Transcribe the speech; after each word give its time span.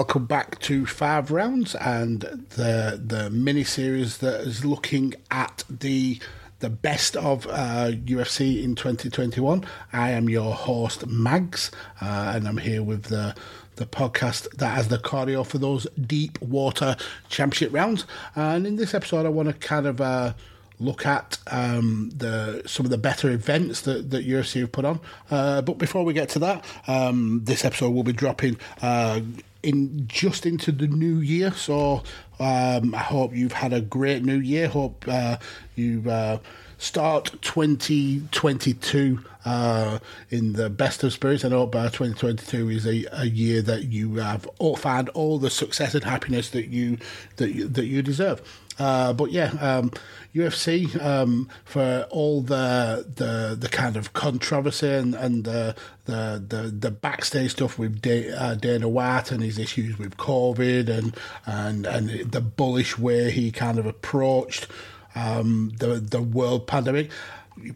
Welcome 0.00 0.24
back 0.24 0.58
to 0.60 0.86
Five 0.86 1.30
Rounds 1.30 1.74
and 1.74 2.22
the 2.22 2.98
the 3.04 3.28
mini 3.28 3.64
series 3.64 4.16
that 4.18 4.40
is 4.40 4.64
looking 4.64 5.12
at 5.30 5.62
the 5.68 6.18
the 6.60 6.70
best 6.70 7.18
of 7.18 7.46
uh, 7.46 7.90
UFC 7.90 8.64
in 8.64 8.76
2021. 8.76 9.62
I 9.92 10.12
am 10.12 10.30
your 10.30 10.54
host 10.54 11.06
Mags, 11.06 11.70
uh, 12.00 12.32
and 12.34 12.48
I'm 12.48 12.56
here 12.56 12.82
with 12.82 13.04
the 13.04 13.36
the 13.76 13.84
podcast 13.84 14.48
that 14.56 14.68
has 14.68 14.88
the 14.88 14.96
cardio 14.96 15.44
for 15.44 15.58
those 15.58 15.86
deep 16.00 16.40
water 16.40 16.96
championship 17.28 17.70
rounds. 17.70 18.06
And 18.34 18.66
in 18.66 18.76
this 18.76 18.94
episode, 18.94 19.26
I 19.26 19.28
want 19.28 19.48
to 19.50 19.54
kind 19.54 19.86
of 19.86 20.00
uh, 20.00 20.32
look 20.78 21.04
at 21.04 21.36
um, 21.48 22.10
the 22.16 22.62
some 22.64 22.86
of 22.86 22.90
the 22.90 22.96
better 22.96 23.30
events 23.30 23.82
that, 23.82 24.10
that 24.12 24.26
UFC 24.26 24.60
have 24.60 24.72
put 24.72 24.86
on. 24.86 24.98
Uh, 25.30 25.60
but 25.60 25.76
before 25.76 26.06
we 26.06 26.14
get 26.14 26.30
to 26.30 26.38
that, 26.38 26.64
um, 26.86 27.42
this 27.44 27.66
episode 27.66 27.90
will 27.90 28.02
be 28.02 28.14
dropping 28.14 28.56
uh, 28.80 29.20
in 29.62 30.06
just 30.06 30.46
into 30.46 30.72
the 30.72 30.86
new 30.86 31.18
year. 31.18 31.52
So 31.52 32.02
um, 32.38 32.94
I 32.94 32.98
hope 32.98 33.34
you've 33.34 33.52
had 33.52 33.72
a 33.72 33.80
great 33.80 34.24
new 34.24 34.38
year. 34.38 34.68
Hope 34.68 35.04
uh, 35.06 35.36
you 35.76 36.08
uh, 36.10 36.38
start 36.80 37.30
2022 37.42 39.22
uh, 39.44 39.98
in 40.30 40.54
the 40.54 40.70
best 40.70 41.04
of 41.04 41.12
spirits. 41.12 41.44
I 41.44 41.50
hope 41.50 41.74
uh, 41.74 41.90
2022 41.90 42.70
is 42.70 42.86
a, 42.86 43.04
a 43.12 43.26
year 43.26 43.60
that 43.62 43.84
you 43.84 44.16
have 44.16 44.48
all, 44.58 44.76
found 44.76 45.10
all 45.10 45.38
the 45.38 45.50
success 45.50 45.94
and 45.94 46.04
happiness 46.04 46.50
that 46.50 46.68
you 46.68 46.98
that 47.36 47.52
you, 47.52 47.68
that 47.68 47.84
you 47.84 48.02
deserve. 48.02 48.40
Uh, 48.78 49.12
but 49.12 49.30
yeah, 49.30 49.50
um, 49.60 49.92
UFC 50.34 50.98
um, 51.04 51.50
for 51.66 52.06
all 52.08 52.40
the 52.40 53.06
the 53.14 53.54
the 53.58 53.68
kind 53.68 53.96
of 53.96 54.14
controversy 54.14 54.88
and, 54.88 55.14
and 55.14 55.44
the, 55.44 55.76
the 56.06 56.42
the 56.48 56.62
the 56.68 56.90
backstage 56.90 57.50
stuff 57.50 57.78
with 57.78 58.04
uh, 58.06 58.54
Dana 58.54 58.88
White 58.88 59.32
and 59.32 59.42
his 59.42 59.58
issues 59.58 59.98
with 59.98 60.16
COVID 60.16 60.88
and 60.88 61.14
and 61.44 61.84
and 61.84 62.32
the 62.32 62.40
bullish 62.40 62.98
way 62.98 63.30
he 63.30 63.52
kind 63.52 63.78
of 63.78 63.84
approached 63.84 64.66
um, 65.14 65.72
the 65.78 65.94
the 65.94 66.22
world 66.22 66.66
pandemic. 66.66 67.10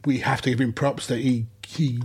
We 0.04 0.18
have 0.18 0.40
to 0.42 0.50
give 0.50 0.60
him 0.60 0.72
props 0.72 1.06
that 1.08 1.18
he 1.18 1.46
he 1.66 2.00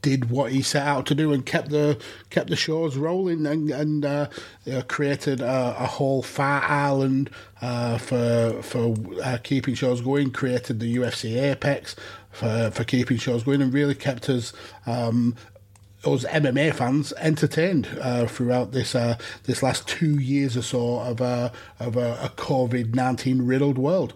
did 0.00 0.30
what 0.30 0.52
he 0.52 0.62
set 0.62 0.86
out 0.86 1.06
to 1.06 1.14
do 1.14 1.32
and 1.32 1.44
kept 1.44 1.70
the 1.70 1.98
kept 2.30 2.48
the 2.48 2.56
shows 2.56 2.96
rolling 2.96 3.46
and 3.46 3.70
and 3.70 4.04
uh, 4.04 4.28
uh, 4.70 4.82
created 4.88 5.40
a, 5.40 5.76
a, 5.78 5.86
whole 5.86 6.22
Fight 6.22 6.64
Island 6.68 7.30
uh, 7.60 7.98
for 7.98 8.62
for 8.62 8.94
uh, 9.22 9.38
keeping 9.42 9.74
shows 9.74 10.00
going. 10.00 10.30
Created 10.30 10.80
the 10.80 10.96
UFC 10.96 11.40
Apex 11.40 11.96
for 12.30 12.70
for 12.72 12.84
keeping 12.84 13.18
shows 13.18 13.42
going 13.42 13.62
and 13.62 13.72
really 13.72 13.94
kept 13.94 14.28
us. 14.28 14.52
Um, 14.86 15.36
us 16.04 16.24
MMA 16.24 16.72
fans 16.74 17.12
entertained 17.18 17.88
uh, 18.00 18.26
throughout 18.26 18.70
this 18.70 18.94
uh, 18.94 19.18
this 19.44 19.64
last 19.64 19.88
two 19.88 20.18
years 20.20 20.56
or 20.56 20.62
so 20.62 21.00
of 21.00 21.20
a 21.20 21.52
of 21.80 21.96
a, 21.96 22.18
a 22.22 22.28
COVID 22.36 22.94
nineteen 22.94 23.42
riddled 23.42 23.78
world. 23.78 24.14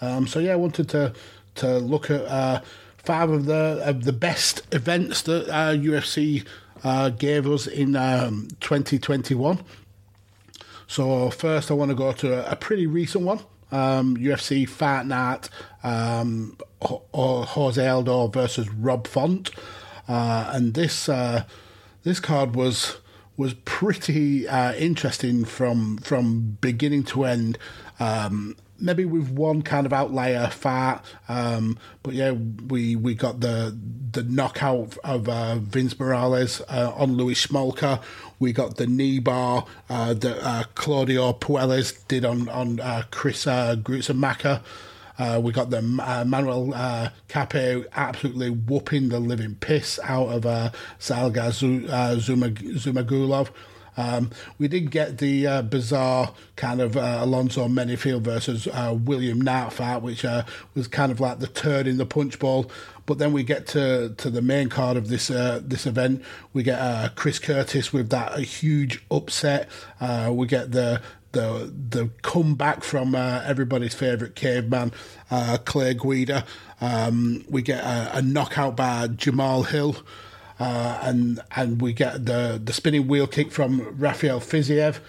Um, 0.00 0.26
so 0.26 0.38
yeah, 0.38 0.52
I 0.52 0.56
wanted 0.56 0.88
to 0.90 1.12
to 1.56 1.78
look 1.78 2.10
at 2.10 2.64
five 2.98 3.30
of 3.30 3.46
the 3.46 3.80
of 3.84 4.04
the 4.04 4.12
best 4.12 4.62
events 4.72 5.22
that 5.22 5.48
uh, 5.48 5.72
UFC 5.72 6.44
uh, 6.84 7.08
gave 7.08 7.48
us 7.48 7.66
in 7.66 7.96
um, 7.96 8.48
2021. 8.60 9.60
So 10.86 11.30
first, 11.30 11.70
I 11.70 11.74
want 11.74 11.90
to 11.90 11.94
go 11.94 12.12
to 12.12 12.50
a, 12.50 12.56
pretty 12.56 12.86
recent 12.86 13.24
one. 13.24 13.40
Um, 13.70 14.16
UFC 14.16 14.68
Fight 14.68 15.06
Night, 15.06 15.50
um, 15.82 16.56
Jose 16.82 17.86
Aldo 17.86 18.28
versus 18.28 18.68
Rob 18.70 19.06
Font, 19.06 19.50
uh, 20.08 20.50
and 20.54 20.72
this 20.72 21.08
uh, 21.08 21.44
this 22.02 22.20
card 22.20 22.56
was 22.56 22.96
was 23.36 23.54
pretty 23.64 24.48
uh, 24.48 24.72
interesting 24.74 25.44
from 25.44 25.98
from 25.98 26.58
beginning 26.62 27.04
to 27.04 27.24
end. 27.24 27.58
Um, 28.00 28.56
maybe 28.80 29.04
with 29.04 29.30
one 29.30 29.62
kind 29.62 29.86
of 29.86 29.92
outlier 29.92 30.48
fight. 30.48 31.00
Um, 31.28 31.78
but 32.02 32.14
yeah, 32.14 32.32
we 32.32 32.96
we 32.96 33.14
got 33.14 33.40
the 33.40 33.76
the 34.12 34.22
knockout 34.22 34.96
of 35.04 35.28
uh, 35.28 35.56
Vince 35.56 35.98
Morales 35.98 36.62
uh, 36.68 36.92
on 36.96 37.16
Louis 37.16 37.34
Smolka. 37.34 38.02
We 38.38 38.52
got 38.52 38.76
the 38.76 38.86
knee 38.86 39.18
bar 39.18 39.66
uh, 39.90 40.14
that 40.14 40.46
uh, 40.46 40.64
Claudio 40.74 41.32
Puelles 41.32 42.06
did 42.08 42.24
on 42.24 42.48
on 42.48 42.80
uh, 42.80 43.02
Chris 43.10 43.46
uh. 43.46 43.76
Uh, 45.18 45.40
we 45.42 45.50
got 45.50 45.70
the 45.70 45.82
Manuel 45.82 46.72
uh, 46.74 47.08
Kape 47.26 47.84
absolutely 47.96 48.50
whooping 48.50 49.08
the 49.08 49.18
living 49.18 49.56
piss 49.56 49.98
out 50.04 50.28
of 50.28 50.46
uh, 50.46 50.70
Salga 51.00 51.50
Zhumagulov. 52.16 53.48
Um, 53.98 54.30
we 54.58 54.68
did 54.68 54.92
get 54.92 55.18
the 55.18 55.46
uh, 55.46 55.62
bizarre 55.62 56.32
kind 56.54 56.80
of 56.80 56.96
uh, 56.96 57.18
Alonzo 57.20 57.66
Menifield 57.66 58.22
versus 58.22 58.68
uh, 58.68 58.96
William 58.96 59.40
Knight 59.40 59.72
fight, 59.72 60.02
which 60.02 60.24
uh, 60.24 60.44
was 60.74 60.86
kind 60.86 61.10
of 61.10 61.18
like 61.18 61.40
the 61.40 61.48
turd 61.48 61.88
in 61.88 61.98
the 61.98 62.06
punch 62.06 62.38
bowl. 62.38 62.70
But 63.06 63.18
then 63.18 63.32
we 63.32 63.42
get 63.42 63.66
to, 63.68 64.14
to 64.18 64.30
the 64.30 64.42
main 64.42 64.68
card 64.68 64.96
of 64.96 65.08
this 65.08 65.30
uh, 65.30 65.60
this 65.64 65.84
event. 65.84 66.22
We 66.52 66.62
get 66.62 66.78
uh, 66.78 67.08
Chris 67.16 67.38
Curtis 67.38 67.92
with 67.92 68.10
that 68.10 68.38
huge 68.38 69.04
upset. 69.10 69.68
we 70.30 70.46
get 70.46 70.70
the 70.72 71.02
the 71.32 71.72
the 71.90 72.10
comeback 72.22 72.82
from 72.84 73.14
uh, 73.14 73.42
everybody's 73.44 73.94
favourite 73.94 74.34
caveman, 74.34 74.92
uh, 75.30 75.58
Guida. 75.58 76.44
Um, 76.80 77.44
we 77.48 77.62
get 77.62 77.82
a, 77.84 78.18
a, 78.18 78.22
knockout 78.22 78.76
by 78.76 79.08
Jamal 79.08 79.64
Hill 79.64 79.96
uh, 80.60 80.98
and 81.02 81.40
and 81.56 81.80
we 81.80 81.92
get 81.92 82.26
the 82.26 82.60
the 82.62 82.72
spinning 82.72 83.08
wheel 83.08 83.26
kick 83.26 83.52
from 83.52 83.96
Rafael 83.98 84.40
Fiziev. 84.40 85.00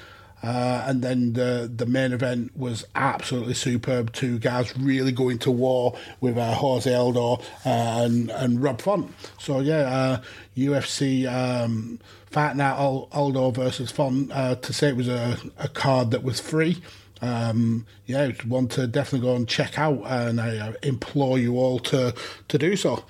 Uh, 0.42 0.86
and 0.88 1.02
then 1.02 1.34
the 1.34 1.70
the 1.74 1.86
main 1.86 2.14
event 2.14 2.56
was 2.56 2.86
absolutely 2.96 3.54
superb. 3.54 4.14
Two 4.14 4.40
guys 4.40 4.76
really 4.78 5.12
going 5.12 5.38
to 5.40 5.52
war 5.52 5.98
with 6.22 6.38
uh, 6.38 6.54
Jose 6.54 6.94
Aldo 6.94 7.42
uh, 7.66 7.70
and 8.04 8.30
and 8.32 8.64
Rob 8.64 8.82
Font. 8.82 9.14
So 9.38 9.60
yeah, 9.60 10.20
UFC 10.56 11.26
uh, 11.26 11.66
um, 11.66 12.00
Fight 12.28 12.56
Night 12.56 12.78
Aldo 12.78 13.52
versus 13.52 13.92
Font. 13.92 14.32
Uh, 14.32 14.56
to 14.56 14.72
say 14.72 14.90
it 14.90 14.96
was 14.96 15.10
a, 15.10 15.38
a 15.58 15.68
card 15.68 16.12
that 16.12 16.24
was 16.24 16.40
free. 16.40 16.82
Um, 17.22 17.86
yeah, 18.06 18.32
one 18.48 18.70
to 18.70 18.88
definitely 18.88 19.28
go 19.28 19.36
and 19.36 19.48
check 19.48 19.78
out, 19.78 20.04
and 20.06 20.40
I 20.40 20.74
implore 20.84 21.38
you 21.38 21.58
all 21.58 21.80
to 21.80 22.14
to 22.48 22.58
do 22.58 22.78
so. 22.78 23.04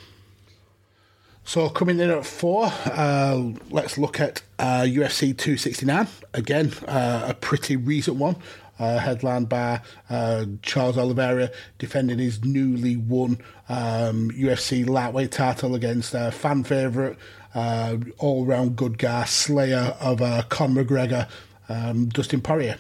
So 1.49 1.67
coming 1.67 1.99
in 1.99 2.11
at 2.11 2.27
four, 2.27 2.71
uh, 2.85 3.41
let's 3.71 3.97
look 3.97 4.19
at 4.19 4.43
uh, 4.59 4.81
UFC 4.81 5.35
269. 5.35 6.07
Again, 6.35 6.71
uh, 6.87 7.25
a 7.29 7.33
pretty 7.33 7.75
recent 7.75 8.17
one. 8.17 8.35
Uh, 8.77 8.99
headlined 8.99 9.49
by 9.49 9.81
uh, 10.11 10.45
Charles 10.61 10.95
Oliveira 10.95 11.49
defending 11.79 12.19
his 12.19 12.45
newly 12.45 12.97
won 12.97 13.39
um, 13.67 14.29
UFC 14.29 14.87
lightweight 14.87 15.31
title 15.31 15.73
against 15.73 16.13
uh, 16.13 16.29
fan 16.29 16.63
favourite, 16.63 17.17
all 17.55 18.45
round 18.45 18.75
good 18.75 18.99
guy, 18.99 19.25
slayer 19.25 19.97
of 19.99 20.21
uh, 20.21 20.43
Conor 20.49 20.83
McGregor, 20.83 21.27
um, 21.67 22.09
Dustin 22.09 22.41
Poirier. 22.41 22.77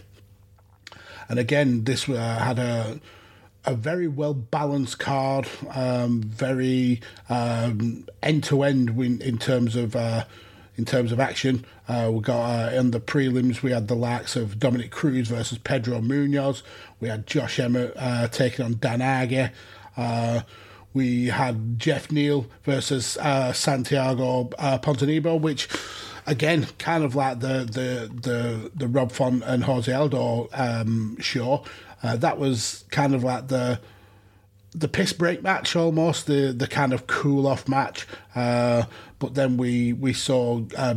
And 1.27 1.39
again, 1.39 1.85
this 1.85 2.03
had 2.03 2.59
a 2.59 2.99
a 3.65 3.75
very 3.75 4.07
well 4.07 4.33
balanced 4.33 4.99
card, 4.99 5.47
um, 5.71 6.21
very 6.21 7.01
end 7.29 8.43
to 8.43 8.63
end 8.63 8.89
in 8.99 9.37
terms 9.37 9.75
of 9.75 9.95
uh, 9.95 10.25
in 10.79 10.85
terms 10.85 11.11
of 11.11 11.19
action. 11.19 11.65
Uh, 11.89 12.09
we 12.09 12.21
got 12.21 12.45
uh, 12.45 12.71
in 12.71 12.91
the 12.91 13.01
prelims 13.01 13.61
we 13.61 13.71
had 13.71 13.89
the 13.89 13.95
likes 13.95 14.37
of 14.37 14.59
Dominic 14.59 14.91
Cruz 14.91 15.27
versus 15.27 15.57
Pedro 15.57 15.99
Munhoz. 15.99 16.61
We 17.01 17.09
had 17.09 17.27
Josh 17.27 17.59
Emmett 17.59 17.93
uh, 17.97 18.29
taking 18.29 18.63
on 18.63 18.77
Dan 18.79 18.99
Ige. 18.99 19.51
Uh, 19.97 20.41
we 20.93 21.25
had 21.27 21.77
Geoff 21.77 22.11
Neal 22.11 22.47
versus 22.63 23.17
uh, 23.17 23.51
Santiago 23.51 24.49
uh, 24.57 24.79
Ponzinibbio, 24.79 25.39
which 25.39 25.67
again, 26.29 26.67
kind 26.77 27.03
of 27.03 27.15
like 27.15 27.39
the 27.39 27.65
the 27.65 28.11
the, 28.21 28.71
the 28.75 28.87
Rob 28.87 29.11
Font 29.11 29.43
and 29.45 29.63
Jose 29.63 29.91
Aldo 29.91 30.49
um, 30.53 31.17
show. 31.19 31.63
Uh, 32.01 32.15
that 32.17 32.37
was 32.37 32.85
kind 32.91 33.13
of 33.13 33.23
like 33.23 33.47
the 33.47 33.79
the 34.73 34.87
piss 34.87 35.11
break 35.11 35.41
match 35.41 35.75
almost 35.75 36.27
the 36.27 36.53
the 36.53 36.67
kind 36.67 36.93
of 36.93 37.07
cool 37.07 37.47
off 37.47 37.67
match. 37.67 38.07
Uh, 38.35 38.83
but 39.17 39.33
then 39.35 39.57
we 39.57 39.93
we 39.93 40.13
saw. 40.13 40.61
Uh, 40.77 40.95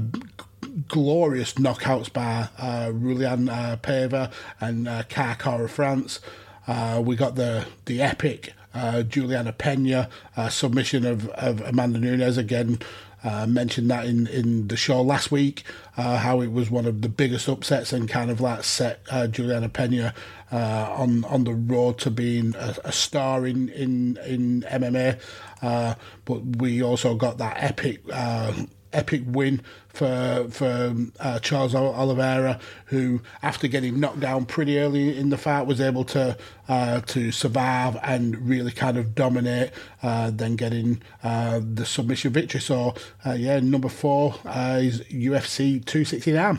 glorious 0.88 1.54
knockouts 1.54 2.10
by 2.10 2.48
uh, 2.56 2.90
Julian 2.92 3.48
uh, 3.48 4.30
and 4.60 4.88
uh, 4.88 5.02
Kai 5.02 5.34
France. 5.66 6.20
Uh, 6.66 7.02
we 7.04 7.14
got 7.14 7.34
the 7.34 7.66
the 7.84 8.00
epic 8.00 8.54
uh, 8.74 9.02
Julianna 9.02 9.52
Peña 9.52 10.08
uh, 10.36 10.48
submission 10.48 11.04
of, 11.04 11.28
of 11.30 11.60
Amanda 11.62 11.98
Nunes 11.98 12.38
again. 12.38 12.78
Uh, 13.24 13.46
mentioned 13.46 13.88
that 13.90 14.04
in, 14.04 14.26
in 14.26 14.66
the 14.66 14.76
show 14.76 15.00
last 15.00 15.30
week, 15.30 15.62
uh, 15.96 16.18
how 16.18 16.40
it 16.40 16.50
was 16.50 16.70
one 16.70 16.86
of 16.86 17.02
the 17.02 17.08
biggest 17.08 17.48
upsets 17.48 17.92
and 17.92 18.08
kind 18.08 18.30
of 18.30 18.40
like 18.40 18.64
set 18.64 19.00
uh, 19.10 19.28
Julianna 19.28 19.68
Peña 19.68 20.12
uh, 20.50 20.92
on 20.96 21.24
on 21.26 21.44
the 21.44 21.54
road 21.54 21.98
to 21.98 22.10
being 22.10 22.54
a, 22.56 22.74
a 22.84 22.92
star 22.92 23.46
in 23.46 23.68
in 23.68 24.18
in 24.26 24.62
MMA. 24.62 25.20
Uh, 25.62 25.94
but 26.24 26.56
we 26.56 26.82
also 26.82 27.14
got 27.14 27.38
that 27.38 27.56
epic 27.62 28.00
uh, 28.12 28.52
epic 28.92 29.22
win 29.26 29.60
for 29.88 30.46
for 30.50 30.94
uh, 31.20 31.38
Charles 31.40 31.74
Oliveira, 31.74 32.58
who 32.86 33.20
after 33.42 33.68
getting 33.68 34.00
knocked 34.00 34.20
down 34.20 34.46
pretty 34.46 34.78
early 34.78 35.16
in 35.16 35.30
the 35.30 35.36
fight 35.36 35.66
was 35.66 35.80
able 35.80 36.04
to 36.04 36.36
uh, 36.68 37.00
to 37.00 37.30
survive 37.30 37.98
and 38.02 38.48
really 38.48 38.72
kind 38.72 38.96
of 38.96 39.14
dominate, 39.14 39.70
uh, 40.02 40.30
then 40.30 40.56
getting 40.56 41.02
uh, 41.22 41.60
the 41.62 41.84
submission 41.84 42.32
victory. 42.32 42.60
So 42.60 42.94
uh, 43.26 43.32
yeah, 43.32 43.60
number 43.60 43.88
four 43.88 44.36
uh, 44.44 44.78
is 44.82 45.00
UFC 45.02 45.84
269. 45.84 46.58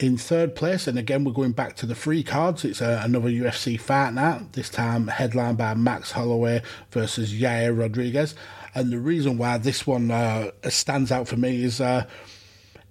In 0.00 0.18
third 0.18 0.56
place, 0.56 0.88
and 0.88 0.98
again 0.98 1.22
we're 1.22 1.32
going 1.32 1.52
back 1.52 1.76
to 1.76 1.86
the 1.86 1.94
free 1.94 2.24
cards. 2.24 2.64
It's 2.64 2.80
another 2.80 3.30
UFC 3.30 3.80
fight 3.80 4.12
night. 4.12 4.52
This 4.52 4.68
time 4.68 5.06
headlined 5.06 5.56
by 5.56 5.74
Max 5.74 6.10
Holloway 6.10 6.62
versus 6.90 7.32
Yair 7.32 7.78
Rodriguez. 7.78 8.34
And 8.74 8.92
the 8.92 8.98
reason 8.98 9.38
why 9.38 9.58
this 9.58 9.86
one 9.86 10.10
uh, 10.10 10.50
stands 10.68 11.12
out 11.12 11.28
for 11.28 11.36
me 11.36 11.62
is 11.62 11.80
uh, 11.80 12.06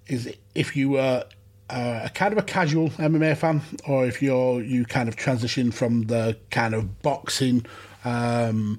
is 0.06 0.32
if 0.54 0.76
you 0.76 0.96
are 0.96 1.24
uh, 1.70 2.00
a 2.04 2.10
kind 2.10 2.32
of 2.32 2.38
a 2.38 2.42
casual 2.42 2.90
MMA 2.90 3.36
fan, 3.36 3.62
or 3.86 4.06
if 4.06 4.22
you're 4.22 4.62
you 4.62 4.84
kind 4.84 5.08
of 5.08 5.16
transition 5.16 5.70
from 5.70 6.02
the 6.02 6.38
kind 6.50 6.74
of 6.74 7.02
boxing 7.02 7.66
um, 8.04 8.78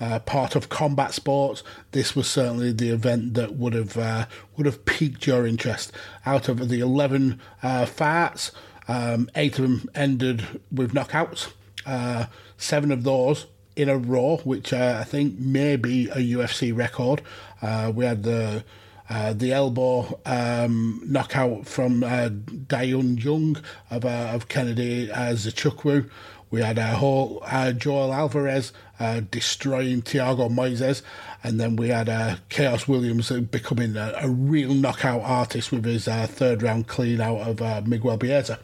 uh, 0.00 0.18
part 0.20 0.56
of 0.56 0.68
combat 0.68 1.12
sports, 1.12 1.62
this 1.92 2.16
was 2.16 2.28
certainly 2.28 2.72
the 2.72 2.90
event 2.90 3.34
that 3.34 3.54
would 3.54 3.74
have 3.74 3.96
uh, 3.96 4.26
would 4.56 4.66
have 4.66 4.84
piqued 4.84 5.26
your 5.26 5.46
interest. 5.46 5.92
Out 6.24 6.48
of 6.48 6.68
the 6.68 6.80
eleven 6.80 7.40
uh, 7.62 7.86
fights, 7.86 8.52
um, 8.88 9.28
eight 9.34 9.58
of 9.58 9.62
them 9.62 9.90
ended 9.94 10.60
with 10.72 10.94
knockouts. 10.94 11.52
Uh, 11.86 12.26
seven 12.56 12.92
of 12.92 13.04
those 13.04 13.46
in 13.76 13.88
a 13.88 13.96
row, 13.96 14.38
which 14.44 14.72
uh, 14.72 14.98
I 15.00 15.04
think 15.04 15.38
may 15.38 15.76
be 15.76 16.08
a 16.08 16.16
UFC 16.16 16.76
record. 16.76 17.22
Uh, 17.62 17.92
we 17.94 18.04
had 18.04 18.22
the 18.22 18.64
uh, 19.10 19.32
the 19.32 19.52
elbow 19.52 20.20
um, 20.24 21.02
knockout 21.04 21.66
from 21.66 22.04
uh, 22.04 22.28
Da 22.68 22.82
Un 22.94 23.18
Jung 23.18 23.56
of, 23.90 24.04
uh, 24.04 24.30
of 24.32 24.48
Kennedy 24.48 25.10
uh, 25.10 25.32
Nzechukwu. 25.32 26.08
We 26.52 26.62
had 26.62 26.78
a 26.78 26.94
whole 26.94 27.42
uh, 27.44 27.72
Joel 27.72 28.12
Alvarez 28.12 28.72
uh, 29.00 29.22
destroying 29.30 30.02
Thiago 30.02 30.48
Moises, 30.48 31.02
and 31.42 31.58
then 31.58 31.74
we 31.74 31.88
had 31.88 32.06
Khaos 32.50 32.86
Williams 32.86 33.30
becoming 33.30 33.96
a, 33.96 34.14
a, 34.16 34.28
real 34.28 34.74
knockout 34.74 35.22
artist 35.22 35.72
with 35.72 35.84
his 35.84 36.04
third 36.04 36.62
round 36.62 36.86
clean 36.86 37.20
out 37.20 37.60
of 37.60 37.86
Miguel 37.88 38.16
Baeza. 38.16 38.58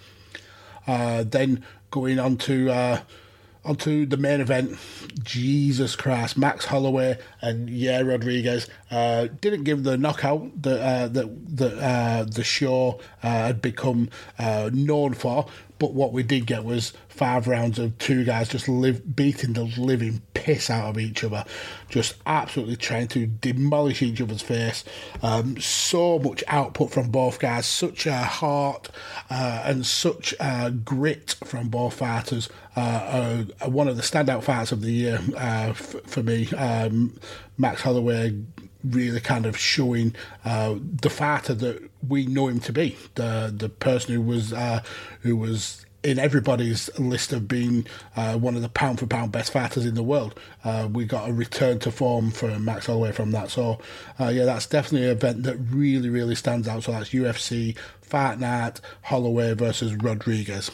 then 0.87 1.64
going 1.91 2.19
on 2.19 2.37
to 2.38 3.02
onto 3.67 4.07
the 4.07 4.17
main 4.17 4.41
event. 4.41 4.79
Jesus 5.23 5.97
Christ, 5.97 6.39
Max 6.39 6.67
Holloway 6.67 7.19
and 7.41 7.69
Yair 7.69 8.09
Rodriguez 8.09 8.69
uh, 8.91 9.29
didn't 9.41 9.65
give 9.65 9.83
the 9.83 9.99
knockout 9.99 10.63
that 10.63 10.81
uh, 10.81 11.09
that, 11.09 11.57
that 11.57 11.79
uh, 11.79 12.25
the 12.25 12.45
show 12.45 13.01
uh, 13.23 13.29
had 13.29 13.61
become 13.61 14.09
uh, 14.39 14.71
known 14.73 15.15
for, 15.15 15.47
but 15.78 15.93
what 15.93 16.12
we 16.12 16.23
did 16.23 16.46
get 16.46 16.64
was 16.64 16.93
five 17.08 17.46
rounds 17.46 17.78
of 17.78 17.96
two 17.99 18.25
guys 18.25 18.49
just 18.49 18.69
live, 18.69 19.17
beating 19.17 19.52
the 19.55 19.64
living 19.64 20.23
piss 20.34 20.70
out 20.70 20.90
of 20.90 20.99
each 20.99 21.25
other, 21.25 21.44
just 21.88 22.14
absolutely 22.26 22.76
trying 22.76 23.08
to 23.08 23.26
demolish 23.26 24.02
each 24.02 24.20
other's 24.20 24.43
face. 24.43 24.84
Um, 25.23 25.58
so 25.61 26.19
much 26.19 26.43
output 26.49 26.90
from 26.90 27.11
both 27.11 27.38
guys, 27.38 27.67
such 27.67 28.06
a 28.06 28.17
heart 28.17 28.88
uh, 29.31 29.62
and 29.64 29.84
such 29.84 30.34
a 30.40 30.70
grit 30.70 31.37
from 31.44 31.69
both 31.69 31.94
fighters. 31.94 32.49
Uh, 32.76 33.44
uh, 33.61 33.69
one 33.69 33.88
of 33.88 33.96
the 33.96 34.02
standout 34.02 34.43
fights 34.43 34.73
of 34.73 34.82
the 34.82 34.93
year 34.93 35.19
uh, 35.37 35.69
f- 35.70 35.96
for 36.06 36.23
me. 36.23 36.49
Um, 36.50 37.19
Max 37.58 37.81
Holloway 37.81 38.38
really 38.91 39.21
kind 39.21 39.47
of 39.47 39.56
showing 39.56 40.15
uh, 40.44 40.77
the 40.81 41.11
fighter 41.11 41.55
that 41.55 41.91
we 42.06 42.27
know 42.27 42.49
him 42.49 42.61
to 42.61 42.73
be, 42.73 42.97
the 43.15 43.53
the 43.56 43.69
person 43.69 44.15
who 44.15 44.23
was 44.23 44.53
uh, 44.53 44.83
who 45.21 45.37
was 45.37 45.87
in 46.06 46.21
everybody's 46.21 46.88
list 47.00 47.33
of 47.33 47.49
being 47.49 47.85
uh, 48.15 48.38
one 48.38 48.55
of 48.55 48.62
the 48.62 48.69
pound 48.69 49.00
for 49.00 49.09
pound 49.09 49.33
best 49.33 49.53
fighters 49.53 49.85
in 49.85 49.97
the 49.97 50.05
world. 50.05 50.38
Uh, 50.62 50.88
we 50.91 51.05
got 51.05 51.29
a 51.29 51.33
return 51.33 51.81
to 51.81 51.91
form 51.91 52.31
for 52.31 52.47
Max 52.61 52.87
Holloway 52.87 53.11
from 53.11 53.33
that. 53.33 53.50
So, 53.50 53.81
uh, 54.21 54.29
yeah, 54.29 54.44
that's 54.44 54.67
definitely 54.67 55.09
an 55.09 55.17
event 55.17 55.43
that 55.43 55.56
really, 55.56 56.09
really 56.09 56.37
stands 56.37 56.69
out. 56.69 56.85
So 56.85 56.93
that's 56.93 57.11
UFC 57.11 57.77
Fight 58.03 58.38
Night 58.38 58.81
Holloway 59.03 59.55
versus 59.55 59.97
Rodriguez. 59.97 60.71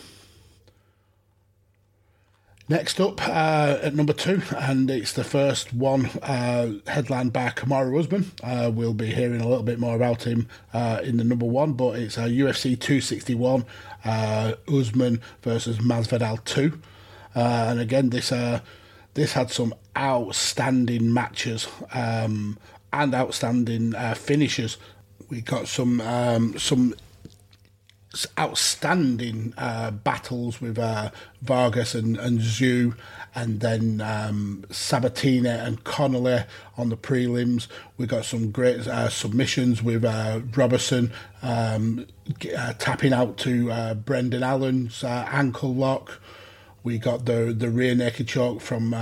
Next 2.72 3.02
up 3.02 3.28
uh, 3.28 3.80
at 3.82 3.94
number 3.94 4.14
two, 4.14 4.40
and 4.56 4.90
it's 4.90 5.12
the 5.12 5.24
first 5.24 5.74
one 5.74 6.06
uh, 6.22 6.72
headlined 6.86 7.30
by 7.30 7.50
Kamaru 7.50 8.00
Usman. 8.00 8.32
Uh, 8.42 8.70
we'll 8.72 8.94
be 8.94 9.12
hearing 9.12 9.42
a 9.42 9.46
little 9.46 9.62
bit 9.62 9.78
more 9.78 9.94
about 9.94 10.22
him 10.22 10.48
uh, 10.72 10.98
in 11.04 11.18
the 11.18 11.24
number 11.24 11.44
one, 11.44 11.74
but 11.74 11.98
it's 11.98 12.16
a 12.16 12.30
UFC 12.30 12.80
261 12.80 13.66
uh, 14.06 14.54
Usman 14.72 15.20
versus 15.42 15.80
Masvidal 15.80 16.42
2. 16.46 16.80
Uh, 17.36 17.38
and 17.68 17.78
again, 17.78 18.08
this 18.08 18.32
this 19.12 19.34
had 19.34 19.50
some 19.50 19.74
outstanding 19.94 21.12
matches 21.12 21.68
um, 21.92 22.58
and 22.90 23.14
outstanding 23.14 23.92
finishes. 24.14 24.78
We 25.28 25.42
got 25.42 25.68
some 25.68 26.00
um, 26.00 26.58
some 26.58 26.94
outstanding 28.38 29.54
uh, 29.56 29.90
battles 29.90 30.60
with 30.60 30.78
uh, 30.78 31.10
Vargas 31.40 31.94
and, 31.94 32.16
and 32.18 32.40
Tszyu, 32.40 32.94
and 33.34 33.60
then 33.60 34.00
um, 34.00 34.64
Sabatini 34.70 35.48
and 35.48 35.82
Connolly 35.84 36.44
on 36.76 36.90
the 36.90 36.96
prelims. 36.96 37.68
We 37.96 38.06
got 38.06 38.24
some 38.24 38.50
great 38.50 38.86
uh, 38.86 39.08
submissions 39.08 39.82
with 39.82 40.04
uh, 40.04 40.40
Roberson 40.54 41.12
um, 41.42 42.06
uh, 42.56 42.74
tapping 42.74 43.12
out 43.12 43.38
to 43.38 43.70
uh, 43.72 43.94
Brendan 43.94 44.42
Allen's 44.42 45.02
ankle 45.04 45.74
lock. 45.74 46.20
We 46.82 46.98
got 46.98 47.24
the 47.24 47.54
the 47.56 47.70
rear 47.70 47.94
naked 47.94 48.28
choke 48.28 48.60
from 48.60 48.92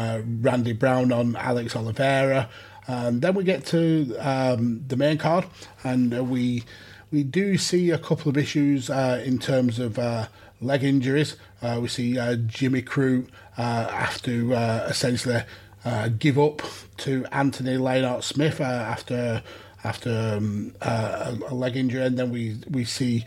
Randy 0.42 0.74
Brown 0.74 1.12
on 1.12 1.34
Alex 1.36 1.74
Oliveira. 1.74 2.48
Um, 2.86 3.20
then 3.20 3.34
we 3.34 3.44
get 3.44 3.66
to 3.66 4.16
um, 4.18 4.84
the 4.86 4.96
main 4.96 5.16
card, 5.16 5.46
and 5.82 6.28
we 6.28 6.64
we 7.10 7.22
do 7.22 7.58
see 7.58 7.90
a 7.90 7.98
couple 7.98 8.28
of 8.28 8.36
issues 8.36 8.88
uh, 8.88 9.22
in 9.24 9.38
terms 9.38 9.78
of 9.78 9.98
uh, 9.98 10.26
leg 10.60 10.84
injuries. 10.84 11.36
Uh, 11.60 11.78
we 11.82 11.88
see 11.88 12.18
uh, 12.18 12.36
Jimmy 12.36 12.82
Crute 12.82 13.28
uh, 13.56 13.88
have 13.88 14.22
to 14.22 14.52
essentially 14.52 15.42
give 16.18 16.38
up 16.38 16.62
to 16.98 17.24
Anthony 17.32 17.76
Lionheart 17.76 18.24
Smith 18.24 18.60
after 18.60 19.42
after 19.82 20.34
um, 20.36 20.74
a, 20.82 21.32
leg 21.52 21.76
injury, 21.76 22.04
and 22.04 22.18
then 22.18 22.30
we 22.30 22.58
we 22.70 22.84
see. 22.84 23.24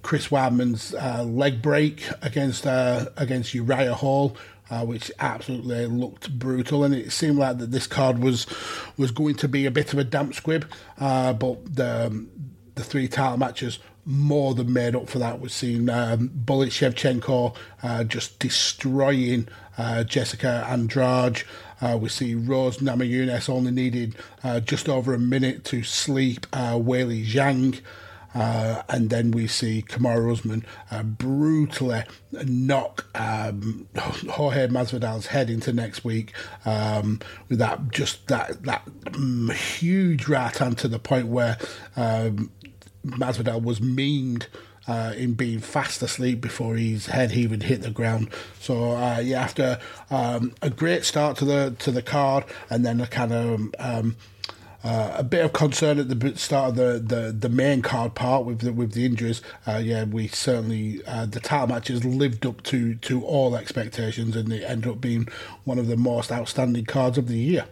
Chris 0.00 0.28
Weidman's 0.28 0.94
leg 1.26 1.60
break 1.60 2.08
against 2.22 2.64
against 2.66 3.52
Uriah 3.52 3.94
Hall, 3.94 4.36
uh, 4.70 4.84
which 4.84 5.10
absolutely 5.18 5.86
looked 5.86 6.38
brutal, 6.38 6.84
and 6.84 6.94
it 6.94 7.12
seemed 7.12 7.38
like 7.38 7.58
that 7.58 7.70
this 7.70 7.86
card 7.86 8.18
was 8.18 8.46
was 8.96 9.10
going 9.10 9.34
to 9.36 9.48
be 9.48 9.66
a 9.66 9.70
bit 9.70 9.92
of 9.92 9.98
a 9.98 10.04
damp 10.04 10.34
squib. 10.34 10.70
Uh, 10.98 11.32
but 11.32 11.76
the 11.76 12.26
the 12.74 12.84
three 12.84 13.08
title 13.08 13.38
matches 13.38 13.78
more 14.08 14.54
than 14.54 14.72
made 14.72 14.96
up 14.96 15.08
for 15.08 15.18
that. 15.18 15.38
We've 15.38 15.52
seen 15.52 15.90
um, 15.90 16.30
Bullet 16.32 16.70
Shevchenko 16.70 17.54
uh, 17.82 18.04
just 18.04 18.38
destroying 18.38 19.48
uh, 19.76 20.04
Jessica 20.04 20.66
Andrade. 20.66 21.42
Uh, 21.80 21.98
we 22.00 22.08
see 22.08 22.34
Rose 22.34 22.78
Namajunas 22.78 23.50
only 23.50 23.70
needed 23.70 24.16
uh, 24.42 24.60
just 24.60 24.88
over 24.88 25.12
a 25.12 25.18
minute 25.18 25.64
to 25.66 25.82
sleep 25.82 26.46
uh, 26.54 26.72
Weili 26.72 27.24
Zhang. 27.24 27.80
Uh, 28.34 28.82
and 28.88 29.10
then 29.10 29.30
we 29.30 29.46
see 29.46 29.82
Kamaru 29.82 30.32
Usman 30.32 30.64
uh, 30.90 31.02
brutally 31.02 32.04
knock 32.32 33.06
um, 33.14 33.88
Jorge 33.96 34.68
Masvidal's 34.68 35.28
head 35.28 35.48
into 35.48 35.72
next 35.72 36.04
week 36.04 36.32
um, 36.66 37.20
with 37.48 37.58
that 37.58 37.90
just 37.90 38.28
that 38.28 38.62
that 38.64 38.82
um, 39.14 39.50
huge 39.50 40.28
right 40.28 40.56
hand 40.56 40.78
to 40.78 40.88
the 40.88 40.98
point 40.98 41.28
where 41.28 41.56
um, 41.96 42.50
Masvidal 43.06 43.62
was 43.62 43.80
memed 43.80 44.46
uh, 44.88 45.12
in 45.16 45.34
being 45.34 45.60
fast 45.60 46.02
asleep 46.02 46.40
before 46.40 46.76
his 46.76 47.06
head 47.06 47.32
even 47.32 47.60
hit 47.60 47.82
the 47.82 47.90
ground. 47.90 48.30
So 48.58 48.92
uh, 48.92 49.20
yeah, 49.22 49.42
after 49.42 49.78
um, 50.10 50.54
a 50.62 50.70
great 50.70 51.04
start 51.04 51.36
to 51.38 51.44
the 51.44 51.76
to 51.80 51.90
the 51.90 52.02
card, 52.02 52.44
and 52.70 52.84
then 52.84 53.00
a 53.00 53.06
kind 53.06 53.32
of 53.32 53.74
um, 53.78 54.16
uh, 54.84 55.14
a 55.16 55.24
bit 55.24 55.44
of 55.44 55.52
concern 55.52 55.98
at 55.98 56.08
the 56.08 56.36
start 56.36 56.70
of 56.70 56.76
the, 56.76 57.14
the, 57.14 57.32
the 57.32 57.48
main 57.48 57.82
card 57.82 58.14
part 58.14 58.44
with 58.44 58.60
the, 58.60 58.72
with 58.72 58.92
the 58.92 59.04
injuries. 59.04 59.42
Uh, 59.66 59.80
yeah, 59.82 60.04
we 60.04 60.28
certainly 60.28 61.00
uh, 61.06 61.26
the 61.26 61.40
title 61.40 61.68
matches 61.68 62.04
lived 62.04 62.46
up 62.46 62.62
to 62.64 62.94
to 62.96 63.24
all 63.24 63.56
expectations, 63.56 64.36
and 64.36 64.52
it 64.52 64.62
ended 64.62 64.90
up 64.90 65.00
being 65.00 65.28
one 65.64 65.78
of 65.78 65.88
the 65.88 65.96
most 65.96 66.30
outstanding 66.30 66.84
cards 66.84 67.18
of 67.18 67.28
the 67.28 67.38
year. 67.38 67.66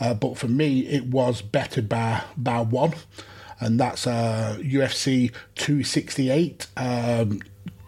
Uh, 0.00 0.12
but 0.12 0.36
for 0.36 0.48
me, 0.48 0.80
it 0.80 1.06
was 1.06 1.40
bettered 1.40 1.88
by 1.88 2.22
by 2.36 2.60
one 2.60 2.94
and 3.60 3.80
that's 3.80 4.06
uh, 4.06 4.58
UFC 4.60 5.32
268. 5.54 6.66
Um, 6.76 7.40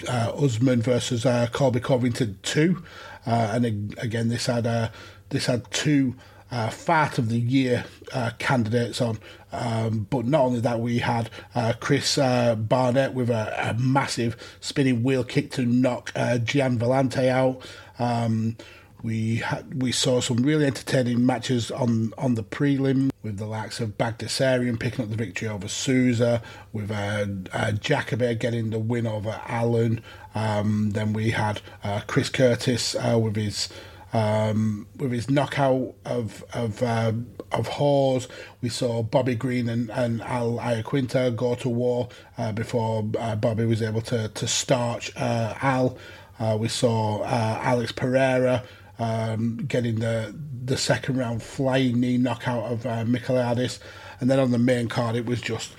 uh, 0.09 0.33
Usman 0.35 0.83
versus 0.83 1.25
uh, 1.25 1.49
Colby 1.53 1.81
Covington 1.81 2.39
2. 2.43 2.83
Uh, 3.27 3.31
and 3.53 3.97
again, 3.99 4.29
this 4.29 4.47
had 4.47 4.67
uh, 4.67 4.91
this 5.31 5.47
had 5.47 5.71
two 5.71 6.15
uh, 6.51 6.71
Fight 6.71 7.19
of 7.19 7.29
the 7.29 7.39
Year 7.39 7.85
uh, 8.13 8.31
candidates 8.39 9.01
on. 9.01 9.19
Um, 9.53 10.07
but 10.11 10.27
not 10.27 10.43
only 10.43 10.61
that, 10.61 10.81
we 10.81 10.99
had 10.99 11.31
uh, 11.55 11.73
Chris 11.81 12.19
uh, 12.19 12.55
Barnett 12.57 13.15
with 13.15 13.31
a, 13.31 13.71
a, 13.71 13.75
massive 13.75 14.37
spinning 14.61 15.03
wheel 15.03 15.25
kick 15.25 15.51
to 15.53 15.65
knock 15.65 16.13
uh, 16.15 16.39
Gian 16.39 16.79
Villante 16.79 17.29
out. 17.29 17.67
Um, 17.99 18.57
we 19.03 19.37
had, 19.37 19.81
we 19.81 19.93
saw 19.93 20.21
some 20.21 20.39
really 20.39 20.67
entertaining 20.67 21.25
matches 21.25 21.71
on, 21.71 22.13
on 22.19 22.35
the 22.35 22.43
prelim 22.43 23.11
with 23.23 23.39
the 23.39 23.47
likes 23.47 23.79
of 23.79 23.97
Baghdasaryan 23.97 24.81
picking 24.81 25.05
up 25.05 25.11
the 25.11 25.17
victory 25.17 25.49
over 25.49 25.69
Souza, 25.69 26.43
with 26.73 26.91
uh, 26.91 27.27
uh, 27.53 27.71
getting 27.73 28.71
the 28.71 28.79
win 28.79 29.07
over 29.07 29.41
Allen. 29.47 30.03
Um, 30.35 30.91
then 30.91 31.13
we 31.13 31.31
had 31.31 31.61
uh, 31.85 32.01
Chris 32.07 32.29
Curtis 32.31 32.95
uh, 32.97 33.19
with 33.19 33.37
his 33.37 33.69
um, 34.13 34.87
with 34.97 35.13
his 35.13 35.29
knockout 35.31 35.95
of 36.05 36.45
of 36.53 36.83
uh, 36.83 37.13
of 37.53 37.69
Hawes. 37.69 38.29
We 38.61 38.69
saw 38.69 39.03
Bobby 39.03 39.35
Green 39.35 39.69
and, 39.69 39.91
and 39.91 40.23
Al 40.23 40.59
Iaquinta 40.59 41.35
go 41.35 41.55
to 41.57 41.69
war 41.69 42.09
uh, 42.39 42.53
before 42.53 43.09
uh, 43.19 43.37
Bobby 43.37 43.65
was 43.65 43.83
able 43.83 44.03
to 44.03 44.29
to 44.29 44.47
starch 44.47 45.15
uh, 45.17 45.55
Al. 45.61 45.99
Uh, 46.39 46.57
we 46.59 46.69
saw 46.69 47.25
Alex 47.25 47.93
Pereira 47.93 48.63
um, 48.99 49.59
getting 49.69 49.97
the 50.01 50.35
the 50.65 50.77
second 50.77 51.17
round 51.17 51.43
flying 51.43 52.01
knee 52.01 52.19
knockout 52.19 52.65
of 52.65 52.87
uh. 52.87 53.79
And 54.21 54.31
then 54.31 54.39
on 54.39 54.51
the 54.51 54.59
main 54.59 54.89
card, 54.89 55.15
it 55.15 55.27
was 55.27 55.41
just 55.41 55.73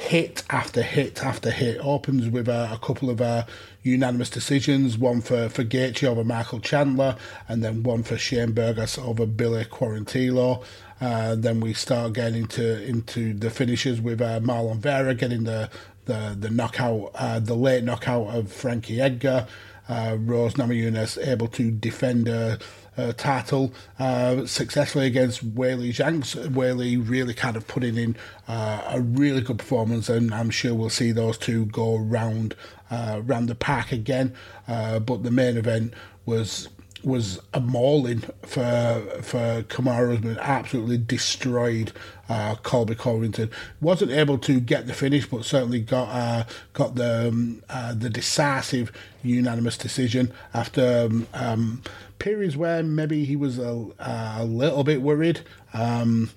hit 0.00 0.42
after 0.48 0.82
hit 0.82 1.22
after 1.22 1.50
hit. 1.50 1.78
Opens 1.82 2.28
with 2.28 2.48
uh, 2.48 2.68
a 2.72 2.78
couple 2.78 3.10
of 3.10 3.20
uh, 3.20 3.44
unanimous 3.82 4.30
decisions, 4.30 4.96
one 4.96 5.20
for, 5.20 5.48
for 5.50 5.62
Gaethje 5.62 6.08
over 6.08 6.24
Michael 6.24 6.58
Chandler, 6.58 7.16
and 7.48 7.62
then 7.62 7.82
one 7.82 8.02
for 8.02 8.16
Shane 8.16 8.52
Burgos 8.52 8.96
over 8.98 9.26
Billy 9.26 9.64
Quarantillo. 9.64 10.64
Uh, 11.00 11.34
then 11.34 11.60
we 11.60 11.74
start 11.74 12.14
getting 12.14 12.42
into 12.42 12.82
into 12.82 13.34
the 13.34 13.50
finishes 13.50 14.00
with 14.00 14.20
uh, 14.20 14.40
Marlon 14.40 14.78
Vera 14.78 15.14
getting 15.14 15.44
the 15.44 15.70
the 16.06 16.34
the 16.38 16.50
knockout, 16.50 17.10
uh, 17.14 17.38
the 17.38 17.54
late 17.54 17.84
knockout 17.84 18.34
of 18.34 18.50
Frankie 18.50 19.00
Edgar 19.00 19.46
uh, 19.90 20.16
Rose 20.18 20.54
Namajunas 20.54 21.18
able 21.26 21.48
to 21.48 21.70
defend 21.70 22.28
her, 22.28 22.58
her 23.00 23.12
title 23.12 23.72
uh, 23.98 24.46
successfully 24.46 25.06
against 25.06 25.54
Weili 25.54 25.90
Zhang. 25.90 26.22
Weili 26.48 26.96
really 27.08 27.34
kind 27.34 27.56
of 27.56 27.66
putting 27.66 27.96
in 27.96 28.16
uh, 28.48 28.82
a 28.88 29.00
really 29.00 29.40
good 29.40 29.58
performance, 29.58 30.08
and 30.08 30.32
I'm 30.32 30.50
sure 30.50 30.74
we'll 30.74 30.90
see 30.90 31.12
those 31.12 31.38
two 31.38 31.66
go 31.66 31.96
round 31.96 32.54
uh, 32.90 33.20
round 33.24 33.48
the 33.48 33.54
pack 33.54 33.92
again. 33.92 34.34
Uh, 34.68 34.98
but 34.98 35.22
the 35.22 35.30
main 35.30 35.56
event 35.56 35.94
was 36.26 36.68
was 37.04 37.40
a 37.54 37.60
mauling 37.60 38.20
for 38.42 39.02
for 39.22 39.62
Kamaru 39.68 40.18
Usman. 40.18 40.38
Absolutely 40.38 40.98
destroyed 40.98 41.92
uh, 42.28 42.56
Colby 42.56 42.94
Covington. 42.94 43.50
Wasn't 43.80 44.10
able 44.10 44.38
to 44.38 44.60
get 44.60 44.86
the 44.86 44.92
finish, 44.92 45.26
but 45.26 45.44
certainly 45.44 45.80
got 45.80 46.08
uh, 46.08 46.44
got 46.72 46.94
the 46.94 47.28
um, 47.28 47.62
uh, 47.68 47.94
the 47.94 48.10
decisive 48.10 48.92
unanimous 49.22 49.76
decision 49.76 50.32
after 50.54 51.08
um, 51.10 51.26
um, 51.34 51.82
periods 52.18 52.56
where 52.56 52.82
maybe 52.82 53.24
he 53.24 53.36
was 53.36 53.58
a, 53.58 53.86
a 53.98 54.44
little 54.44 54.84
bit 54.84 55.02
worried 55.02 55.40
um, 55.72 56.30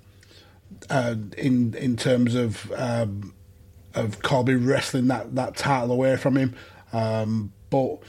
uh, 0.89 1.15
in 1.37 1.73
in 1.75 1.95
terms 1.95 2.35
of 2.35 2.71
um, 2.75 3.33
of 3.93 4.21
Colby 4.21 4.55
wrestling 4.55 5.07
that, 5.07 5.35
that 5.35 5.55
title 5.55 5.91
away 5.91 6.17
from 6.17 6.37
him. 6.37 6.55
Um, 6.91 7.53
but 7.69 7.99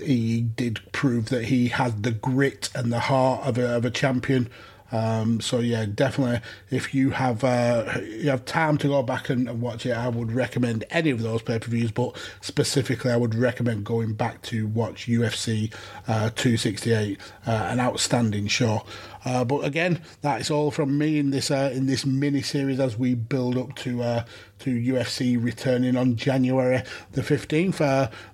he 0.00 0.40
did 0.40 0.80
prove 0.92 1.28
that 1.30 1.46
he 1.46 1.68
had 1.68 2.02
the 2.02 2.10
grit 2.10 2.70
and 2.74 2.92
the 2.92 3.00
heart 3.00 3.46
of 3.46 3.58
a, 3.58 3.76
of 3.76 3.84
a 3.84 3.90
champion. 3.90 4.48
Um, 4.92 5.40
so 5.40 5.60
yeah, 5.60 5.86
definitely. 5.86 6.40
If 6.70 6.94
you 6.94 7.10
have 7.10 7.42
uh, 7.42 7.98
you 8.02 8.28
have 8.28 8.44
time 8.44 8.76
to 8.78 8.88
go 8.88 9.02
back 9.02 9.30
and, 9.30 9.60
watch 9.60 9.86
it, 9.86 9.92
I 9.92 10.08
would 10.08 10.32
recommend 10.32 10.84
any 10.90 11.10
of 11.10 11.22
those 11.22 11.42
pay 11.42 11.58
per 11.58 11.68
views. 11.68 11.90
But 11.90 12.16
specifically, 12.42 13.10
I 13.10 13.16
would 13.16 13.34
recommend 13.34 13.84
going 13.84 14.12
back 14.12 14.42
to 14.42 14.66
watch 14.66 15.06
UFC 15.06 15.72
uh, 16.06 16.30
268, 16.30 17.18
uh, 17.46 17.50
an 17.50 17.80
outstanding 17.80 18.46
show. 18.46 18.84
Uh, 19.24 19.44
but 19.44 19.64
again, 19.64 20.02
that 20.20 20.40
is 20.40 20.50
all 20.50 20.70
from 20.70 20.98
me 20.98 21.18
in 21.18 21.30
this 21.30 21.50
uh, 21.50 21.72
in 21.72 21.86
this 21.86 22.04
mini 22.04 22.42
series 22.42 22.78
as 22.78 22.98
we 22.98 23.14
build 23.14 23.56
up 23.56 23.74
to 23.76 24.02
uh, 24.02 24.24
to 24.58 24.70
UFC 24.70 25.42
returning 25.42 25.96
on 25.96 26.16
January 26.16 26.82
the 27.12 27.22
15th. 27.22 27.78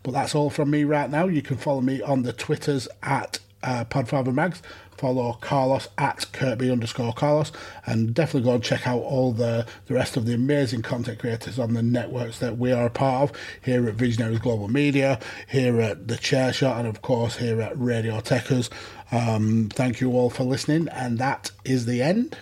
but 0.03 0.11
that's 0.13 0.35
all 0.35 0.51
from 0.51 0.71
me 0.71 0.83
right 0.85 1.11
now. 1.11 1.27
You 1.27 1.43
can 1.43 1.57
follow 1.57 1.81
me 1.81 2.03
on 2.03 2.23
the 2.23 2.33
Twitters 2.33 2.89
at 3.03 3.39
uh, 3.63 3.85
Podfather 3.85 4.33
Mags 4.33 4.63
follow 4.99 5.39
Carlos 5.41 5.89
at 5.97 6.27
Kirby 6.33 6.71
underscore 6.71 7.13
Carlos, 7.13 7.53
and 7.87 8.13
definitely 8.13 8.49
go 8.49 8.55
and 8.55 8.65
check 8.65 8.87
out 8.87 9.01
all 9.01 9.33
the, 9.33 9.67
the 9.87 9.95
rest 9.95 10.17
of 10.17 10.27
the 10.27 10.35
amazing 10.35 10.83
content 10.83 11.21
creators 11.21 11.59
on 11.59 11.73
the 11.75 11.83
networks 11.83 12.41
that 12.41 12.59
we 12.59 12.73
are 12.73 12.87
a 12.87 12.91
part 12.91 13.31
of 13.31 13.37
here 13.63 13.89
at 13.89 13.95
Visionaries 13.95 14.41
Global 14.41 14.69
Media, 14.69 15.21
here 15.49 15.81
at 15.81 16.09
The 16.09 16.17
Chair 16.17 16.53
Shot, 16.53 16.79
and 16.79 16.89
of 16.89 17.01
course 17.01 17.37
here 17.37 17.61
at 17.63 17.79
Radio 17.79 18.21
Techers. 18.21 18.69
Um, 19.13 19.71
thank 19.73 20.01
you 20.01 20.13
all 20.13 20.31
for 20.31 20.43
listening, 20.43 20.89
and 20.89 21.19
that 21.19 21.53
is 21.65 21.87
the 21.87 22.03
end. 22.03 22.37